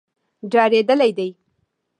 ډارېدلي 0.51 1.09
دي. 1.17 1.29